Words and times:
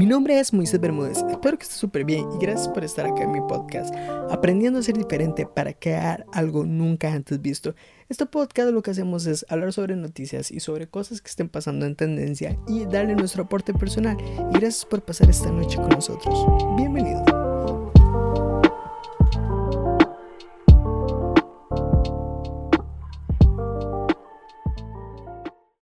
Mi 0.00 0.06
nombre 0.06 0.40
es 0.40 0.54
Moisés 0.54 0.80
Bermúdez, 0.80 1.18
espero 1.28 1.58
que 1.58 1.64
estés 1.64 1.76
súper 1.76 2.06
bien 2.06 2.26
y 2.32 2.38
gracias 2.38 2.68
por 2.68 2.84
estar 2.84 3.04
acá 3.04 3.24
en 3.24 3.32
mi 3.32 3.40
podcast, 3.42 3.94
aprendiendo 4.30 4.78
a 4.78 4.82
ser 4.82 4.96
diferente 4.96 5.44
para 5.44 5.74
crear 5.74 6.24
algo 6.32 6.64
nunca 6.64 7.12
antes 7.12 7.42
visto. 7.42 7.74
Este 8.08 8.24
podcast 8.24 8.70
lo 8.70 8.80
que 8.80 8.92
hacemos 8.92 9.26
es 9.26 9.44
hablar 9.50 9.74
sobre 9.74 9.96
noticias 9.96 10.50
y 10.50 10.60
sobre 10.60 10.88
cosas 10.88 11.20
que 11.20 11.28
estén 11.28 11.50
pasando 11.50 11.84
en 11.84 11.96
tendencia 11.96 12.56
y 12.66 12.86
darle 12.86 13.14
nuestro 13.14 13.42
aporte 13.42 13.74
personal. 13.74 14.16
Y 14.22 14.58
gracias 14.58 14.86
por 14.86 15.02
pasar 15.02 15.28
esta 15.28 15.50
noche 15.50 15.76
con 15.76 15.90
nosotros. 15.90 16.46
Bienvenido. 16.78 17.19